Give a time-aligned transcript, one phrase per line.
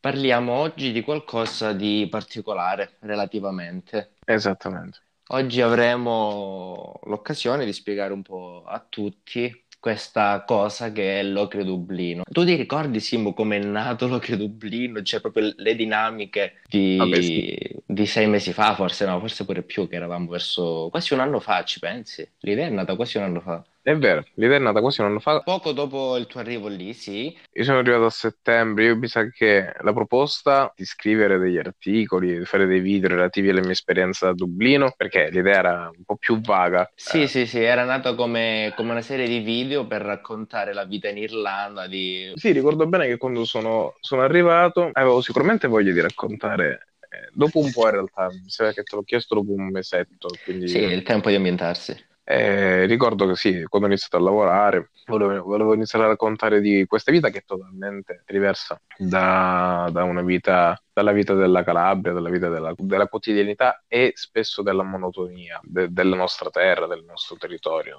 [0.00, 4.12] Parliamo oggi di qualcosa di particolare, relativamente.
[4.24, 4.98] Esattamente.
[5.32, 12.22] Oggi avremo l'occasione di spiegare un po' a tutti questa cosa che è l'Ocre Dublino.
[12.30, 15.02] Tu ti ricordi, Simo, come è nato l'Ocre Dublino?
[15.02, 17.79] Cioè, proprio le dinamiche di, Vabbè, sì.
[17.92, 21.40] Di sei mesi fa, forse no, forse pure più, che eravamo verso quasi un anno
[21.40, 22.28] fa, ci pensi?
[22.40, 23.64] L'idea è nata quasi un anno fa.
[23.82, 25.40] È vero, l'idea è nata quasi un anno fa.
[25.40, 27.36] Poco dopo il tuo arrivo lì, sì.
[27.52, 32.38] Io sono arrivato a settembre, io mi sa che la proposta di scrivere degli articoli,
[32.38, 36.16] di fare dei video relativi alle mie esperienze a Dublino, perché l'idea era un po'
[36.16, 36.88] più vaga.
[36.94, 40.84] Sì, eh, sì, sì, era nato come, come una serie di video per raccontare la
[40.84, 42.30] vita in Irlanda di...
[42.36, 46.84] sì, ricordo bene che quando sono, sono arrivato avevo sicuramente voglia di raccontare.
[47.32, 50.68] Dopo un po', in realtà, mi sa che te l'ho chiesto dopo un mesetto, quindi
[50.68, 52.08] Sì, il tempo di ambientarsi.
[52.22, 56.84] Eh, ricordo che sì, quando ho iniziato a lavorare, volevo, volevo iniziare a raccontare di
[56.86, 62.30] questa vita che è totalmente diversa da, da una vita, dalla vita della Calabria, dalla
[62.30, 67.98] vita della, della quotidianità e spesso della monotonia de- della nostra terra, del nostro territorio.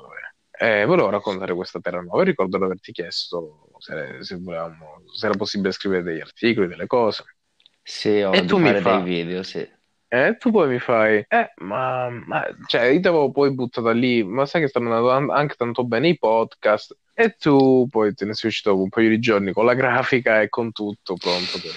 [0.57, 5.35] Eh, volevo raccontare questa terra nuova ricordo di averti chiesto se, se volevamo, se era
[5.35, 7.23] possibile scrivere degli articoli, delle cose.
[7.83, 9.03] Sì, o E tu mi fai.
[9.03, 9.67] video, sì.
[10.13, 14.23] E tu poi mi fai, eh, ma, ma- cioè, io ti avevo poi buttata lì,
[14.23, 18.25] ma sai che stanno andando an- anche tanto bene i podcast, e tu poi te
[18.25, 21.59] ne sei uscito dopo un paio di giorni con la grafica e con tutto pronto
[21.59, 21.75] per,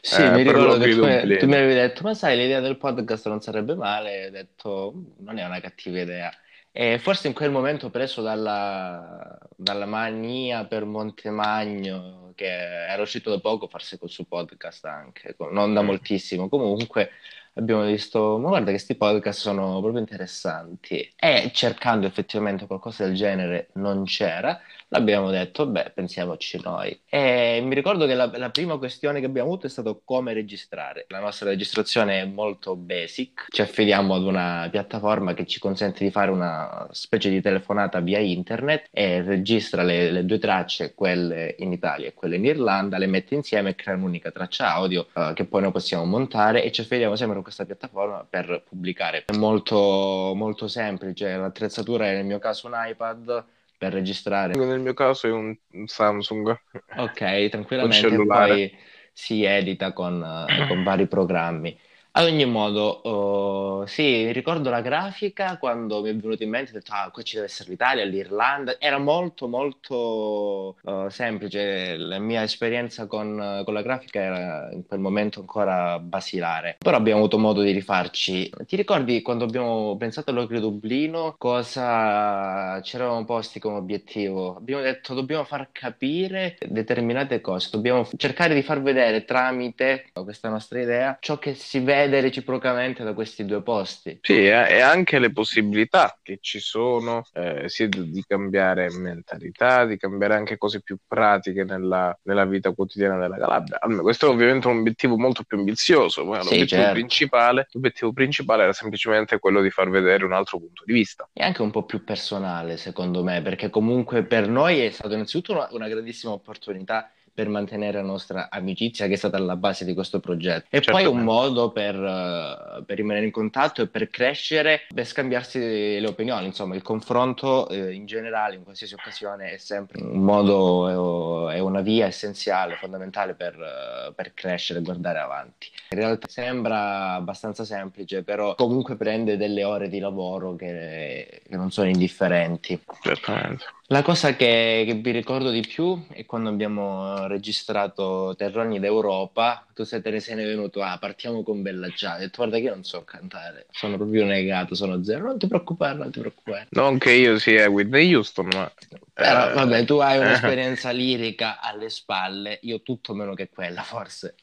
[0.00, 2.76] Sì, eh, mi ricordo che tu, mi tu mi avevi detto, ma sai, l'idea del
[2.78, 6.32] podcast non sarebbe male, e ho detto, "Mm, non è una cattiva idea.
[6.78, 13.40] E forse in quel momento preso dalla, dalla mania per Montemagno, che era uscito da
[13.40, 15.86] poco, forse col suo podcast anche, non da Mm.
[15.86, 17.12] moltissimo, comunque
[17.54, 21.10] abbiamo visto, ma guarda che questi podcast sono proprio interessanti.
[21.16, 24.60] E cercando effettivamente qualcosa del genere non c'era,
[24.96, 26.98] l'abbiamo detto, beh, pensiamoci noi.
[27.08, 31.04] E mi ricordo che la, la prima questione che abbiamo avuto è stato come registrare.
[31.08, 36.10] La nostra registrazione è molto basic, ci affidiamo ad una piattaforma che ci consente di
[36.10, 41.72] fare una specie di telefonata via internet e registra le, le due tracce, quelle in
[41.72, 45.44] Italia e quelle in Irlanda, le mette insieme e crea un'unica traccia audio eh, che
[45.44, 49.24] poi noi possiamo montare e ci affidiamo sempre a questa piattaforma per pubblicare.
[49.26, 53.44] È molto, molto semplice, l'attrezzatura è nel mio caso un iPad
[53.76, 54.54] per registrare.
[54.54, 56.58] Nel mio caso è un un Samsung,
[56.94, 57.20] Ok,
[57.80, 58.48] un tranquillamente, e cellulare.
[58.48, 58.78] poi
[59.12, 61.78] si edita con, eh, con vari programmi.
[62.18, 66.72] Ad ogni modo, oh, sì, ricordo la grafica quando mi è venuto in mente, ho
[66.72, 68.76] detto, ah, qua ci deve essere l'Italia, l'Irlanda.
[68.78, 71.98] Era molto, molto eh, semplice.
[71.98, 76.76] La mia esperienza con, con la grafica era in quel momento ancora basilare.
[76.78, 78.50] Però abbiamo avuto modo di rifarci.
[78.64, 84.56] Ti ricordi quando abbiamo pensato all'Ocre Dublino, cosa ci eravamo posti come obiettivo?
[84.56, 90.80] Abbiamo detto, dobbiamo far capire determinate cose, dobbiamo cercare di far vedere tramite questa nostra
[90.80, 94.18] idea ciò che si vede reciprocamente da questi due posti.
[94.22, 100.34] Sì, e anche le possibilità che ci sono, eh, sia di, cambiare mentalità, di cambiare
[100.34, 103.78] anche cose più pratiche nella, nella vita quotidiana della Calabria.
[103.80, 106.92] Almeno questo è ovviamente un obiettivo molto più ambizioso, ma Sì, l'obiettivo certo.
[106.92, 111.28] principale, l'obiettivo principale era semplicemente quello di far vedere un altro punto di vista.
[111.32, 115.52] E anche un po' più personale, secondo me, perché comunque per noi è stata innanzitutto
[115.52, 119.92] una, una grandissima opportunità per mantenere la nostra amicizia che è stata alla base di
[119.92, 120.68] questo progetto.
[120.70, 121.22] E poi un Certamente.
[121.22, 126.46] modo per, eh, per rimanere in contatto e per crescere, per scambiarsi le opinioni.
[126.46, 131.58] Insomma, il confronto eh, in generale, in qualsiasi occasione, è sempre un modo, eh, è
[131.58, 135.68] una via essenziale, fondamentale per, eh, per crescere e guardare avanti.
[135.90, 141.70] In realtà sembra abbastanza semplice, però comunque prende delle ore di lavoro che, che non
[141.70, 142.80] sono indifferenti.
[143.02, 143.64] Certamente.
[143.88, 149.84] La cosa che, che vi ricordo di più è quando abbiamo registrato Terroni d'Europa, tu
[149.84, 152.70] se te ne sei venuto, ah, partiamo con Bella Ciao, ho detto guarda che io
[152.74, 156.66] non so cantare, sono proprio negato, sono zero, non ti preoccupare, non ti preoccupare.
[156.70, 158.68] Non che io sia Whitney Houston, ma...
[159.14, 160.20] Però eh, vabbè, tu hai eh.
[160.26, 164.34] un'esperienza lirica alle spalle, io tutto meno che quella forse.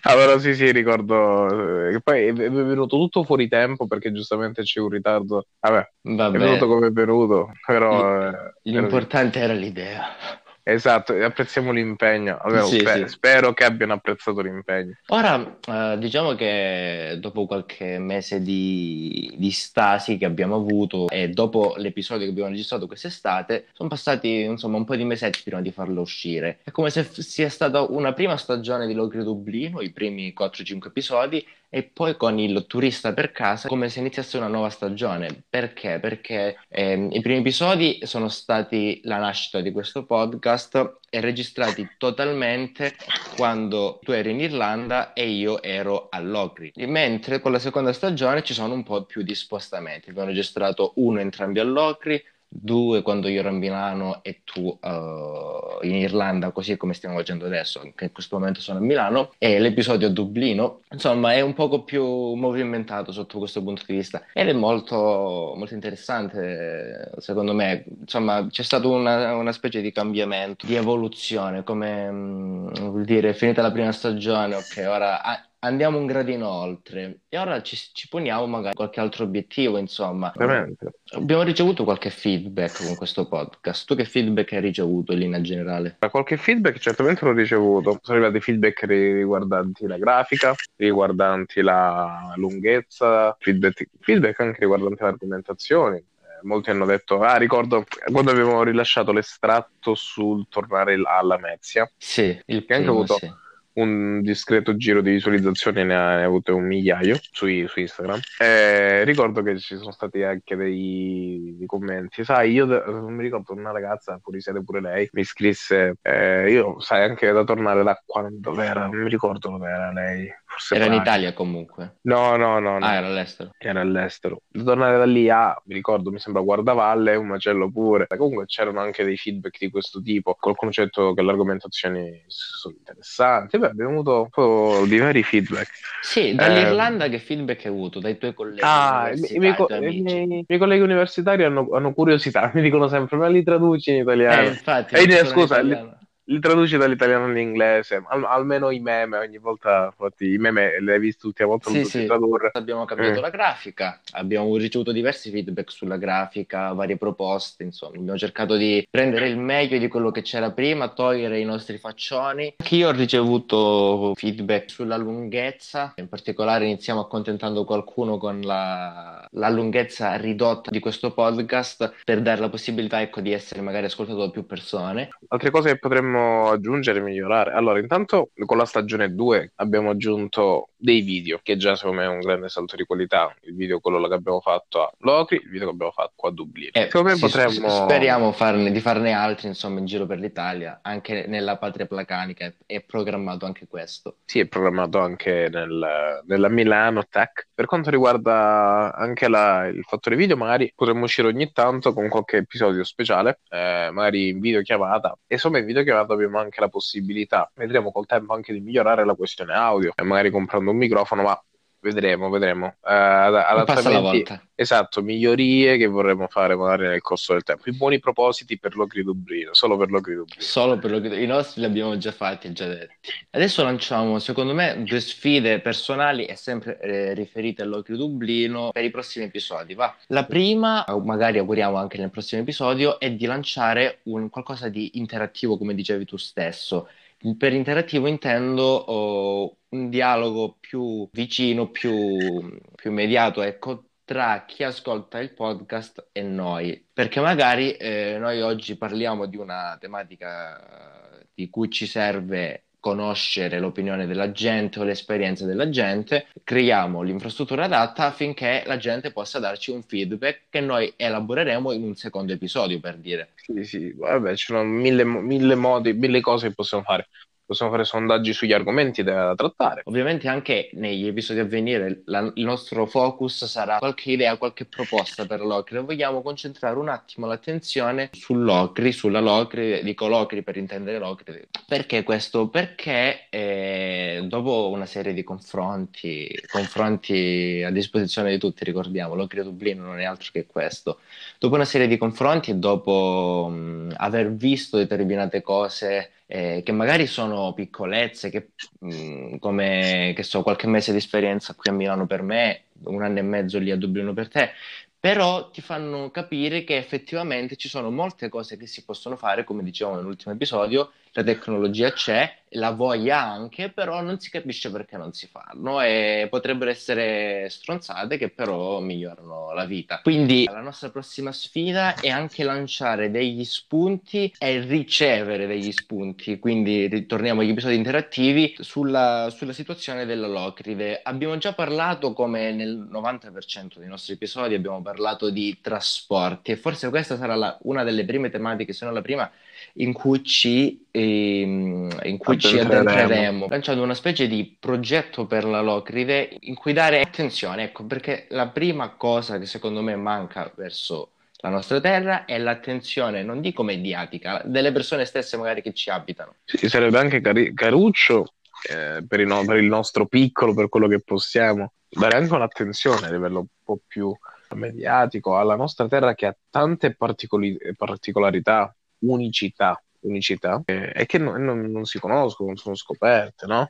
[0.00, 4.62] Però sì, sì, ricordo eh, che poi è è venuto tutto fuori tempo perché giustamente
[4.62, 5.46] c'è un ritardo.
[5.60, 8.28] Vabbè, è Vabbè, venuto come è venuto, però...
[8.28, 8.61] eh, era così.
[8.62, 10.40] L'importante era l'idea.
[10.64, 12.38] Esatto, apprezziamo l'impegno.
[12.40, 13.14] Almeno Sì, spe- sì.
[13.14, 14.92] spero che abbiano apprezzato l'impegno.
[15.08, 21.74] Ora, eh, diciamo che dopo qualche mese di, di stasi che abbiamo avuto e dopo
[21.78, 26.00] l'episodio che abbiamo registrato quest'estate, sono passati insomma un po' di mesetti prima di farlo
[26.00, 26.60] uscire.
[26.62, 30.86] È come se f- sia stata una prima stagione di Logri Dublino, i primi 4-5
[30.86, 31.44] episodi,
[31.74, 35.42] e poi con il turista per casa come se iniziasse una nuova stagione.
[35.48, 35.98] Perché?
[36.00, 42.94] Perché ehm, i primi episodi sono stati la nascita di questo podcast e registrati totalmente
[43.36, 46.72] quando tu eri in Irlanda e io ero a Locri.
[46.76, 50.10] Mentre con la seconda stagione ci sono un po' più di spostamenti.
[50.10, 52.22] Abbiamo registrato uno entrambi a Locri,
[52.54, 57.46] due quando io ero a Milano e tu uh, in Irlanda, così come stiamo facendo
[57.46, 61.54] adesso, che in questo momento sono a Milano, e l'episodio a Dublino, insomma è un
[61.54, 62.04] poco più
[62.34, 68.62] movimentato sotto questo punto di vista ed è molto, molto interessante secondo me, insomma c'è
[68.62, 73.92] stato una, una specie di cambiamento, di evoluzione, come um, vuol dire finita la prima
[73.92, 75.22] stagione, ok, ora...
[75.22, 80.32] Ah, andiamo un gradino oltre e ora ci, ci poniamo magari qualche altro obiettivo, insomma.
[80.34, 80.94] Veramente.
[81.12, 83.86] Abbiamo ricevuto qualche feedback con questo podcast.
[83.86, 85.96] Tu che feedback hai ricevuto in linea generale?
[86.10, 87.98] Qualche feedback certamente l'ho ricevuto.
[88.02, 95.96] Sono arrivati feedback riguardanti la grafica, riguardanti la lunghezza, feedback, feedback anche riguardanti le argomentazioni
[95.96, 96.04] eh,
[96.42, 101.90] molti hanno detto, ah ricordo quando abbiamo rilasciato l'estratto sul tornare alla Mezia.
[101.96, 103.32] Sì, il che anche primo, avuto sì.
[103.74, 108.20] Un discreto giro di visualizzazioni, ne ha, ne avute un migliaio su, su Instagram.
[108.38, 112.24] E ricordo che ci sono stati anche dei, dei commenti.
[112.24, 116.80] Sai, io non mi ricordo una ragazza, fuori sede pure lei, mi scrisse, eh, io
[116.80, 120.28] sai anche da tornare da quando era, non mi ricordo dove era lei.
[120.52, 121.02] Forse Era in Praga.
[121.02, 121.96] Italia comunque.
[122.04, 122.84] No, no, no, no.
[122.86, 123.50] Ah, era all'estero.
[123.58, 124.42] Era all'estero.
[124.48, 128.06] Da tornare da lì a, mi ricordo, mi sembra Guardavalle, un macello pure.
[128.08, 130.36] Comunque c'erano anche dei feedback di questo tipo.
[130.40, 133.58] Ha detto che le argomentazioni sono interessanti.
[133.58, 135.68] Beh, abbiamo avuto un po' di vari feedback.
[136.00, 138.00] Sì, dall'Irlanda che feedback hai avuto?
[138.00, 138.62] Dai tuoi colleghi.
[138.62, 143.16] Ah, i, miei, co- i miei- miei colleghi universitari hanno, hanno curiosità, mi dicono sempre,
[143.16, 144.48] ma li traduci in Eh, italiano?
[144.48, 145.98] infatti, Eh, non sono scusa, in li- italiano.
[146.32, 150.98] Li traduci dall'italiano all'inglese, al- almeno i meme, ogni volta, infatti, i meme li hai
[150.98, 152.06] visti l'ultima volta, Sì, li devo sì.
[152.06, 152.50] tradurre.
[152.54, 153.22] Abbiamo cambiato Mm.
[153.22, 159.28] la grafica, abbiamo ricevuto diversi feedback sulla grafica, varie proposte, insomma, abbiamo cercato di prendere
[159.28, 162.54] il meglio di quello che c'era prima, togliere i nostri faccioni.
[162.56, 169.48] Anche io ho ricevuto feedback sulla lunghezza, in particolare iniziamo accontentando qualcuno con la, la
[169.50, 174.30] lunghezza ridotta di questo podcast per dare la possibilità, ecco, di essere magari ascoltato da
[174.30, 175.10] più persone.
[175.28, 176.20] Altre cose che potremmo
[176.50, 177.52] aggiungere e migliorare.
[177.52, 182.08] Allora, intanto con la stagione 2 abbiamo aggiunto dei video, che già secondo me è
[182.08, 183.32] un grande salto di qualità.
[183.42, 186.32] Il video, quello che abbiamo fatto a Locri, il video che abbiamo fatto qua a
[186.32, 186.70] Dublino.
[186.72, 187.68] Eh, secondo me sì, potremmo...
[187.68, 192.54] speriamo farne- di farne altri, insomma, in giro per l'Italia, anche nella patria placanica è,
[192.66, 194.16] è programmato anche questo.
[194.24, 197.46] Sì, è programmato anche nel- nella Milano Tech.
[197.54, 202.38] Per quanto riguarda anche la- il fattore video, magari potremmo uscire ogni tanto con qualche
[202.38, 205.16] episodio speciale, eh, magari in videochiamata.
[205.28, 209.14] E insomma, in videochiamata abbiamo anche la possibilità, vedremo col tempo anche di migliorare la
[209.14, 211.42] questione audio, e magari comprando un microfono, ma
[211.82, 212.76] vedremo, vedremo.
[212.80, 214.46] Adattamenti- volta.
[214.54, 217.68] Esatto, migliorie che vorremmo fare magari nel corso del tempo.
[217.68, 220.40] I buoni propositi per l'Ocri Dublino, solo per l'Ocri Dublino.
[220.40, 223.10] Solo per lo che i nostri li abbiamo già fatti già detti.
[223.30, 228.90] Adesso lanciamo, secondo me, due sfide personali e sempre eh, riferite all'Occhio Dublino per i
[228.90, 229.74] prossimi episodi.
[229.74, 229.92] Va.
[230.06, 235.58] La prima, magari auguriamo anche nel prossimo episodio, è di lanciare un qualcosa di interattivo,
[235.58, 236.88] come dicevi tu stesso.
[237.36, 245.18] Per interattivo intendo oh, un dialogo più vicino, più, più immediato, ecco, tra chi ascolta
[245.18, 251.70] il podcast e noi, perché magari eh, noi oggi parliamo di una tematica di cui
[251.70, 258.76] ci serve conoscere l'opinione della gente o l'esperienza della gente, creiamo l'infrastruttura adatta affinché la
[258.76, 263.34] gente possa darci un feedback che noi elaboreremo in un secondo episodio, per dire.
[263.36, 267.06] Sì, sì, vabbè, ci sono mille, mille modi, mille cose che possiamo fare.
[267.44, 269.82] Possiamo fare sondaggi sugli argomenti da trattare.
[269.84, 275.26] Ovviamente anche negli episodi a venire la- il nostro focus sarà qualche idea, qualche proposta
[275.26, 275.78] per l'Ocri.
[275.82, 281.46] Vogliamo concentrare un attimo l'attenzione sull'Ocri, sulla Locri, dico Locri per intendere Locri.
[281.66, 282.48] Perché questo?
[282.48, 289.84] Perché eh, dopo una serie di confronti, confronti a disposizione di tutti, ricordiamo, l'Ocri Dublino
[289.84, 291.00] non è altro che questo.
[291.38, 297.06] Dopo una serie di confronti e dopo mh, aver visto determinate cose eh, che magari
[297.06, 302.22] sono piccolezze, che, mh, come che so, qualche mese di esperienza qui a Milano per
[302.22, 304.52] me, un anno e mezzo lì a Dublino per te,
[304.98, 309.62] però ti fanno capire che effettivamente ci sono molte cose che si possono fare, come
[309.62, 315.12] dicevamo nell'ultimo episodio, la tecnologia c'è la voglia anche, però non si capisce perché non
[315.12, 320.00] si fanno e potrebbero essere stronzate che però migliorano la vita.
[320.02, 326.86] Quindi la nostra prossima sfida è anche lanciare degli spunti e ricevere degli spunti, quindi
[326.88, 331.00] ritorniamo agli episodi interattivi sulla, sulla situazione della Locride.
[331.02, 336.90] Abbiamo già parlato come nel 90% dei nostri episodi abbiamo parlato di trasporti e forse
[336.90, 339.30] questa sarà la, una delle prime tematiche, se non la prima,
[339.74, 345.60] in cui ci, ehm, in cui ci addentreremo, lanciando una specie di progetto per la
[345.60, 351.12] Locride in cui dare attenzione, ecco, perché la prima cosa che secondo me manca verso
[351.42, 356.36] la nostra terra è l'attenzione, non dico mediatica, delle persone stesse magari che ci abitano.
[356.44, 358.34] Sì, sarebbe anche cari- caruccio
[358.70, 363.06] eh, per, il no- per il nostro piccolo, per quello che possiamo, dare anche un'attenzione
[363.06, 364.16] a livello un po' più
[364.54, 371.42] mediatico alla nostra terra che ha tante particoli- particolarità, unicità, unicità eh, e che non,
[371.44, 373.68] non, non, si conoscono, non sono scoperte, no?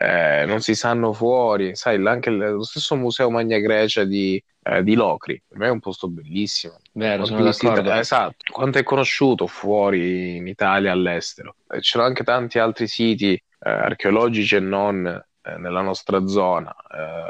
[0.00, 4.94] Eh, non si sanno fuori, sai, anche lo stesso Museo Magna Grecia di, eh, di
[4.94, 6.78] Locri, per me è un posto bellissimo.
[6.92, 7.92] Vero, sono d'accordo.
[7.92, 11.56] Esatto, quanto è conosciuto fuori in Italia, all'estero.
[11.68, 16.72] Eh, ci sono anche tanti altri siti eh, archeologici e non eh, nella nostra zona.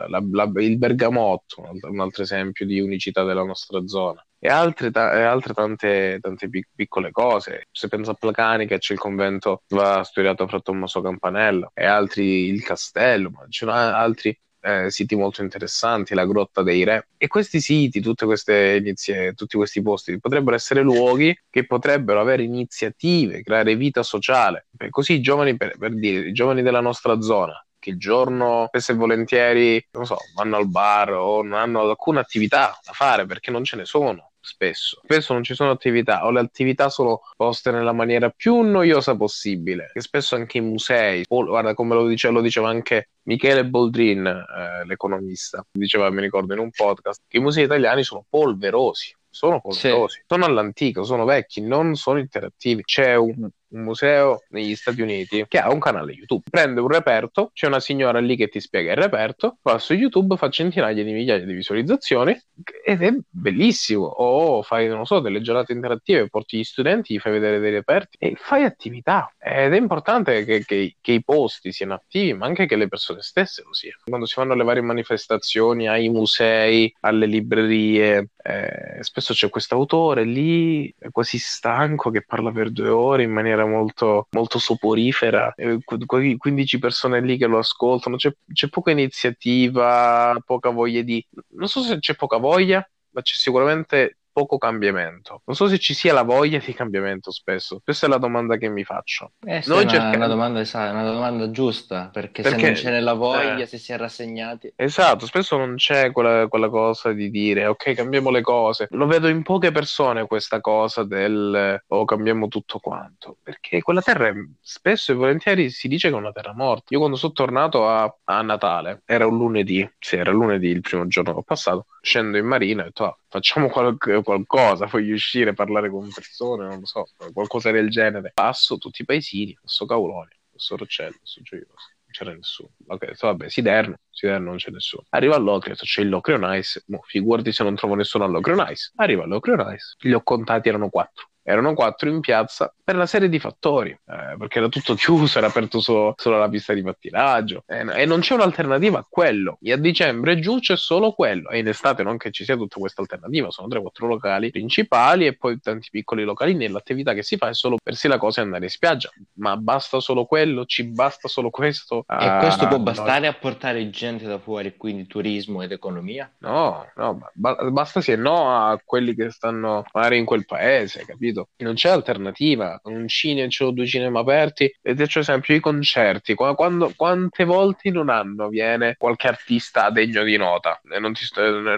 [0.08, 4.22] La, la, il Bergamotto, un altro, un altro, esempio di unicità della nostra zona.
[4.40, 7.66] E altre, ta- e altre tante, tante pic- piccole cose.
[7.72, 12.62] Se penso a Placanica, c'è il convento va studiato fra Tommaso Campanella, e altri il
[12.62, 17.08] castello, ma ci sono altri eh, siti molto interessanti, la Grotta dei Re.
[17.16, 22.42] E questi siti, tutte queste inizie, tutti questi posti potrebbero essere luoghi che potrebbero avere
[22.44, 24.68] iniziative, creare vita sociale.
[24.90, 28.90] così i giovani, per, per dire, i giovani della nostra zona che il giorno spesso
[28.92, 33.50] e volentieri, non so, vanno al bar o non hanno alcuna attività da fare perché
[33.52, 35.00] non ce ne sono spesso.
[35.02, 39.90] Spesso non ci sono attività o le attività sono poste nella maniera più noiosa possibile.
[39.92, 44.86] Che spesso anche i musei, guarda come lo, dice, lo diceva anche Michele Boldrin, eh,
[44.86, 50.16] l'economista, diceva, mi ricordo in un podcast, che i musei italiani sono polverosi sono polverosi,
[50.16, 50.22] sì.
[50.26, 52.82] sono all'antico, sono vecchi, non sono interattivi.
[52.82, 56.44] C'è un, un museo negli Stati Uniti che ha un canale YouTube.
[56.48, 60.36] Prende un reperto, c'è una signora lì che ti spiega il reperto, va su YouTube,
[60.36, 62.38] fa centinaia di migliaia di visualizzazioni
[62.84, 64.04] ed è bellissimo.
[64.04, 68.16] O fai, non so, delle giornate interattive, porti gli studenti, gli fai vedere dei reperti
[68.18, 69.32] e fai attività.
[69.38, 73.22] Ed è importante che, che, che i posti siano attivi, ma anche che le persone
[73.22, 73.98] stesse lo siano.
[74.04, 80.24] Quando si fanno le varie manifestazioni ai musei, alle librerie, eh, spesso c'è questo autore
[80.24, 86.78] lì, quasi stanco, che parla per due ore in maniera molto, molto soporifera, eh, 15
[86.78, 91.24] persone lì che lo ascoltano, c'è, c'è poca iniziativa, poca voglia di...
[91.50, 95.42] Non so se c'è poca voglia, ma c'è sicuramente poco cambiamento.
[95.46, 97.80] Non so se ci sia la voglia di cambiamento spesso.
[97.82, 99.32] Questa è la domanda che mi faccio.
[99.44, 100.14] Eh, Noi una, cerchiamo...
[100.14, 103.66] una, domanda, esatto, una domanda giusta, perché, perché, se non ce n'è la voglia, eh,
[103.66, 104.72] se si è rassegnati...
[104.76, 108.86] Esatto, spesso non c'è quella, quella, cosa di dire ok, cambiamo le cose.
[108.90, 114.28] Lo vedo in poche persone questa cosa del oh, cambiamo tutto quanto, perché quella terra
[114.28, 116.86] è, spesso e volentieri si dice che è una terra morta.
[116.90, 121.08] Io quando sono tornato a, a Natale, era un lunedì, sì, era lunedì il primo
[121.08, 125.14] giorno che ho passato, scendo in marina e ho detto ah, facciamo qual- qualcosa, voglio
[125.14, 128.32] uscire, parlare con persone, non lo so, qualcosa del genere.
[128.34, 132.70] Passo tutti i paesini, passo Cauloni, passo Roccello, passo Gioioso, non c'era nessuno.
[132.86, 135.04] Ok, so, vabbè, Siderno, Siderno non c'è nessuno.
[135.10, 138.92] Arriva all'Ocrio, c'è il Locrio Nice, mo, figurati se non trovo nessuno all'Ocrio Nice.
[138.96, 143.28] Arriva all'Ocrio Nice, li ho contati, erano quattro erano quattro in piazza per una serie
[143.28, 147.64] di fattori, eh, perché era tutto chiuso, era aperto solo, solo la pista di pattinaggio
[147.66, 149.58] eh, e non c'è un'alternativa a quello.
[149.62, 152.78] E a dicembre giù c'è solo quello e in estate non che ci sia tutta
[152.78, 157.48] questa alternativa, sono 3-4 locali principali e poi tanti piccoli locali nell'attività che si fa
[157.48, 160.84] è solo per sì la cosa è andare in spiaggia, ma basta solo quello, ci
[160.84, 162.00] basta solo questo.
[162.00, 163.28] E ah, questo può bastare no.
[163.28, 166.30] a portare gente da fuori, quindi turismo ed economia?
[166.38, 171.37] No, no, basta sì e no a quelli che stanno magari in quel paese, capito?
[171.38, 171.48] Capito?
[171.58, 172.80] Non c'è alternativa.
[172.84, 176.34] Un cinema, c'ho due cinema aperti e faccio esempio i concerti.
[176.34, 180.80] Quando, quante volte in un anno viene qualche artista degno di nota?
[180.98, 181.24] Non, ti,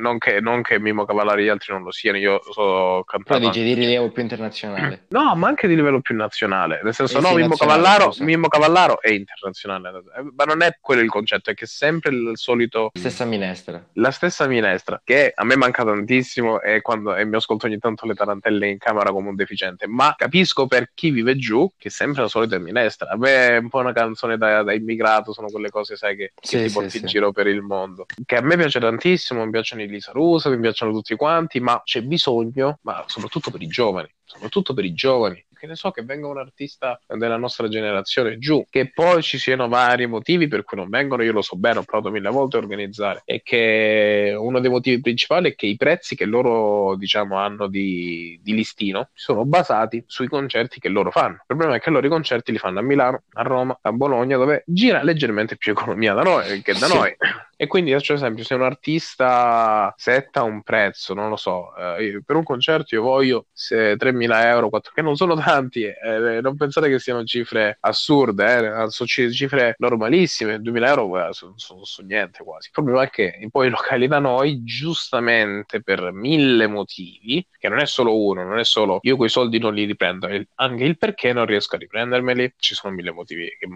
[0.00, 3.40] non, che, non che Mimmo Cavallari e gli altri non lo siano, io so cantare.
[3.40, 5.06] Però dici di rilievo più internazionale.
[5.20, 6.80] No, ma anche di livello più nazionale.
[6.82, 10.02] Nel senso, eh no, Mimmo Cavallaro, Mimmo Cavallaro è internazionale.
[10.34, 12.90] Ma non è quello il concetto, è che è sempre il solito...
[12.92, 13.84] Stessa minestra.
[13.94, 18.06] La stessa minestra, che a me manca tantissimo e, quando, e mi ascolto ogni tanto
[18.06, 21.88] le tarantelle in camera come un deficiente deficiente, ma capisco per chi vive giù che
[21.88, 23.10] è sempre la solita minestra.
[23.10, 26.32] A me è un po' una canzone da, da immigrato, sono quelle cose, sai, che,
[26.38, 27.08] che sì, ti porti sì, in sì.
[27.08, 28.06] giro per il mondo.
[28.24, 31.80] Che a me piace tantissimo, mi piacciono i Lisa Russa, mi piacciono tutti quanti, ma
[31.84, 36.02] c'è bisogno, ma soprattutto per i giovani, soprattutto per i giovani, che ne so, che
[36.02, 40.78] venga un artista della nostra generazione giù, che poi ci siano vari motivi per cui
[40.78, 44.58] non vengono, io lo so bene, ho provato mille volte a organizzare, e che uno
[44.58, 49.44] dei motivi principali è che i prezzi che loro, diciamo, hanno di, di listino sono
[49.44, 51.34] basati sui concerti che loro fanno.
[51.34, 54.38] Il problema è che loro i concerti li fanno a Milano, a Roma, a Bologna,
[54.38, 56.94] dove gira leggermente più economia da noi, che da sì.
[56.94, 57.16] noi.
[57.62, 62.36] E quindi faccio esempio, se un artista setta un prezzo, non lo so, eh, per
[62.36, 66.98] un concerto io voglio 3.000 euro, 4, che non sono tanti, eh, non pensate che
[66.98, 72.68] siano cifre assurde, eh, sono cifre normalissime, 2.000 euro eh, sono, sono, sono, niente quasi.
[72.68, 77.80] Il problema è che poi i locali da noi, giustamente per mille motivi, che non
[77.80, 81.34] è solo uno, non è solo io quei soldi non li riprendo, anche il perché
[81.34, 83.68] non riesco a riprendermeli, ci sono mille motivi che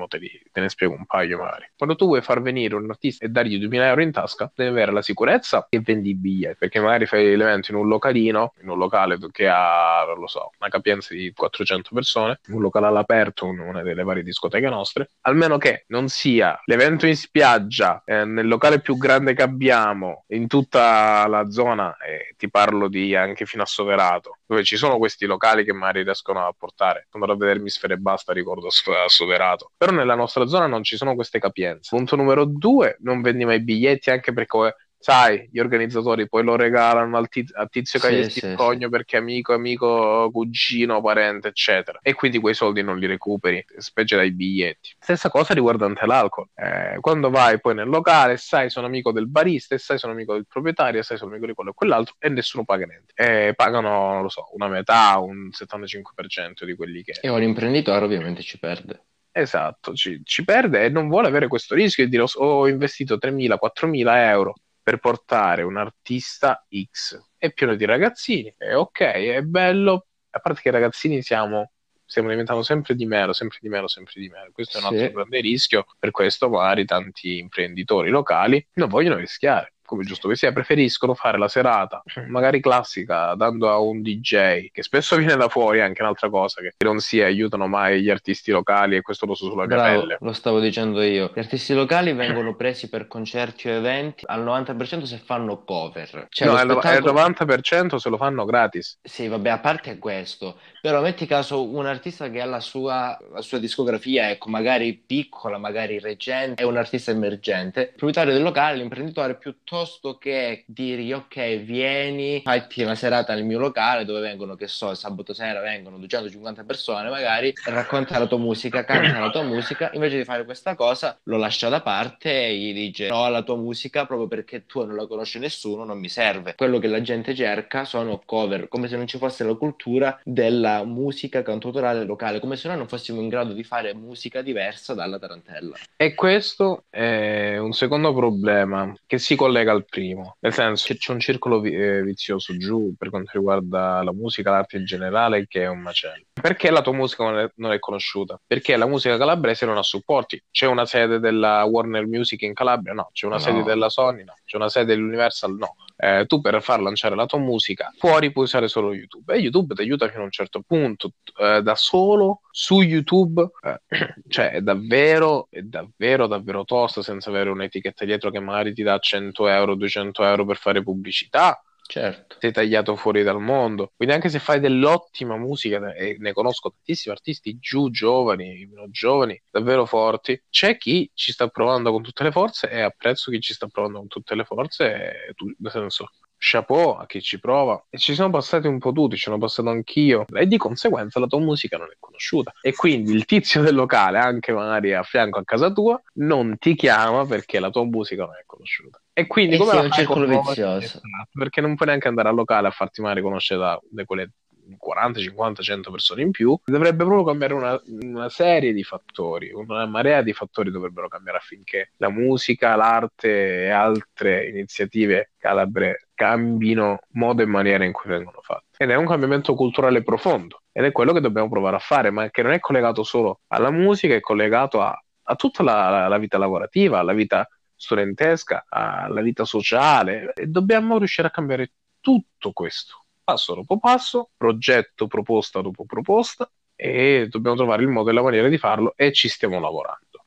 [0.50, 1.70] te ne spiego un paio magari.
[1.76, 4.93] Quando tu vuoi far venire un artista e dargli 2.000 euro in tasca, devi avere
[4.93, 8.78] la sicurezza che vendi i biglietti, perché magari fai l'evento in un localino, in un
[8.78, 13.83] locale che ha, non lo so, una capienza di 400 persone, un locale all'aperto, una
[13.83, 18.97] delle varie discoteche nostre, almeno che non sia l'evento in spiaggia, eh, nel locale più
[18.97, 24.38] grande che abbiamo, in tutta la zona, e ti parlo di anche fino a Soverato,
[24.47, 27.09] dove ci sono questi locali che magari riescono a portare.
[27.12, 29.73] Andrò a vedermi Sfere e Basta, ricordo a Soverato.
[29.76, 31.95] Però nella nostra zona non ci sono queste capienze.
[31.95, 37.18] Punto numero due, non vendi mai biglietti anche perché sai, gli organizzatori poi lo regalano
[37.18, 38.88] al tiz- a tizio che sì, sì, cogno sì.
[38.88, 41.99] perché amico, amico, cugino, parente, eccetera.
[42.00, 44.94] E quindi quei soldi non li recuperi, specie dai biglietti.
[44.99, 46.49] Stessa cosa riguardante l'alcol.
[46.54, 50.47] Eh, quando vai poi nel locale, sai, sono amico del barista, sai, sono amico del
[50.47, 53.12] proprietario, sai, sono amico di quello e quell'altro, e nessuno paga niente.
[53.14, 57.12] E pagano, non lo so, una metà, un 75% di quelli che...
[57.21, 59.02] E un imprenditore ovviamente ci perde.
[59.36, 63.16] Esatto, ci, ci, perde e non vuole avere questo rischio di dire oh, ho investito
[63.16, 67.20] 3.000, 4.000 euro per portare un artista X.
[67.36, 71.72] È pieno di ragazzini, è ok, è bello, a parte che i ragazzini siamo
[72.06, 74.50] stiamo diventando sempre di meno, sempre di meno, sempre di meno.
[74.52, 79.74] Questo è un altro grande rischio, per questo magari tanti imprenditori locali non vogliono rischiare
[79.84, 84.82] come giusto che sia, preferiscono fare la serata, magari classica, dando a un DJ, che
[84.82, 88.96] spesso viene da fuori anche un'altra cosa, che non si aiutano mai gli artisti locali
[88.96, 90.16] e questo lo so sulla mia Bravo, pelle.
[90.20, 91.30] Lo stavo dicendo io.
[91.34, 96.26] Gli artisti locali vengono presi per concerti o eventi al 90% se fanno cover.
[96.28, 97.10] Cioè, no, spettacolo...
[97.10, 98.98] il 90% se lo fanno gratis.
[99.02, 103.42] Sì, vabbè, a parte questo, però metti caso un artista che ha la sua, la
[103.42, 108.76] sua discografia, ecco, magari piccola, magari recente, è un artista emergente, il proprietario del locale,
[108.76, 114.54] l'imprenditore piuttosto piuttosto che dirgli ok vieni fatti una serata nel mio locale dove vengono
[114.54, 119.43] che so sabato sera vengono 250 persone magari racconta la tua musica canta la tua
[119.43, 119.91] musica.
[119.95, 123.56] Invece di fare questa cosa lo lascia da parte e gli dice no la tua
[123.56, 126.54] musica proprio perché tu non la conosci nessuno non mi serve.
[126.54, 130.84] Quello che la gente cerca sono cover come se non ci fosse la cultura della
[130.84, 135.19] musica cantautorale locale come se noi non fossimo in grado di fare musica diversa dalla
[135.19, 135.75] tarantella.
[135.97, 140.96] E questo è un secondo problema che si collega collega al primo, nel senso che
[140.98, 145.46] c'è un circolo vi- eh, vizioso giù per quanto riguarda la musica, l'arte in generale,
[145.46, 146.24] che è un macello.
[146.32, 148.40] Perché la tua musica non è, non è conosciuta?
[148.46, 150.40] Perché la musica calabrese non ha supporti.
[150.50, 152.92] C'è una sede della Warner Music in Calabria?
[152.92, 153.08] No.
[153.12, 153.40] C'è una no.
[153.40, 154.24] sede della Sony?
[154.24, 154.34] No.
[154.44, 155.54] C'è una sede dell'Universal?
[155.54, 155.74] No.
[155.97, 159.33] Eh, tu per far lanciare la tua musica fuori puoi usare solo YouTube.
[159.33, 163.80] E YouTube ti aiuta fino a un certo punto eh, da solo su YouTube eh,
[164.28, 168.99] cioè è davvero è davvero davvero tosta senza avere un'etichetta dietro che magari ti dà
[168.99, 172.36] 100 euro 200 euro per fare pubblicità Certo.
[172.40, 173.92] Sei tagliato fuori dal mondo.
[173.94, 179.40] Quindi anche se fai dell'ottima musica, e ne conosco tantissimi artisti giù giovani, meno giovani,
[179.50, 183.52] davvero forti, c'è chi ci sta provando con tutte le forze e apprezzo chi ci
[183.52, 187.84] sta provando con tutte le forze, tu, nel senso, chapeau a chi ci prova.
[187.90, 190.25] E ci sono passati un po' tutti, ci sono passato anch'io.
[190.32, 192.52] E di conseguenza la tua musica non è conosciuta.
[192.62, 196.75] E quindi il tizio del locale, anche magari a fianco a casa tua, non ti
[196.75, 198.99] chiama perché la tua musica non è conosciuta.
[199.16, 201.00] E quindi e come sì, la un circolo vizioso.
[201.32, 204.32] Perché non puoi neanche andare al locale a farti mai riconoscere da, da quelle
[204.76, 209.86] 40, 50, 100 persone in più, dovrebbe proprio cambiare una, una, serie di fattori, una
[209.86, 217.42] marea di fattori dovrebbero cambiare affinché la musica, l'arte e altre iniziative calabre cambino modo
[217.42, 218.76] e maniera in cui vengono fatte.
[218.78, 222.30] Ed è un cambiamento culturale profondo ed è quello che dobbiamo provare a fare, ma
[222.30, 226.18] che non è collegato solo alla musica, è collegato a, a tutta la, la, la
[226.18, 227.46] vita lavorativa, alla vita
[227.76, 235.06] studentesca, alla vita sociale e dobbiamo riuscire a cambiare tutto questo passo dopo passo, progetto
[235.06, 239.28] proposta dopo proposta e dobbiamo trovare il modo e la maniera di farlo e ci
[239.28, 240.23] stiamo lavorando.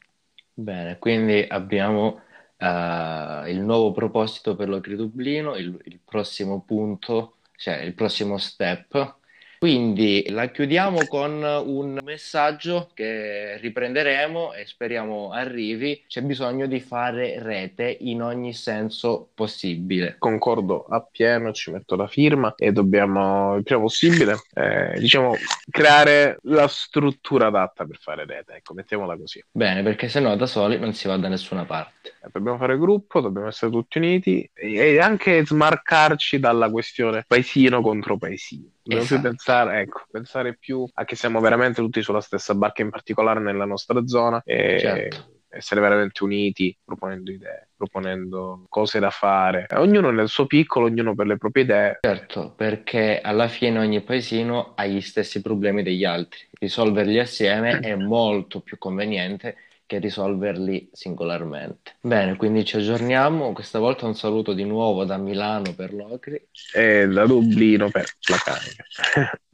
[0.51, 2.21] Bene, quindi abbiamo
[2.57, 9.16] uh, il nuovo proposito per l'Ocri Dublino, il, il prossimo punto, cioè il prossimo step
[9.59, 16.03] Quindi la chiudiamo con un messaggio che riprenderemo e speriamo arrivi.
[16.07, 20.15] C'è bisogno di fare rete in ogni senso possibile.
[20.19, 25.35] Concordo appieno, ci metto la firma e dobbiamo il prima possibile, eh, diciamo,
[25.69, 28.53] creare la struttura adatta per fare rete.
[28.55, 29.43] Ecco, mettiamola così.
[29.51, 31.96] Bene, perché se no da soli non si va da nessuna parte.
[32.31, 38.69] Dobbiamo fare gruppo, dobbiamo essere tutti uniti e anche smarcarci dalla questione paesino contro paesino.
[38.83, 39.21] Dobbiamo esatto.
[39.21, 43.39] più pensare, ecco, pensare più a che siamo veramente tutti sulla stessa barca, in particolare
[43.39, 44.41] nella nostra zona.
[44.43, 44.77] E...
[44.79, 51.15] Certo essere veramente uniti, proponendo idee, proponendo cose da fare, ognuno nel suo piccolo, ognuno
[51.15, 51.97] per le proprie idee.
[52.01, 56.39] Certo, perché alla fine ogni paesino ha gli stessi problemi degli altri.
[56.59, 59.55] Risolverli assieme è molto più conveniente
[59.87, 61.95] che risolverli singolarmente.
[62.01, 63.53] Bene, quindi ci aggiorniamo.
[63.53, 68.37] Questa volta un saluto di nuovo da Milano per Locri e da Dublino per la
[68.37, 68.83] carica.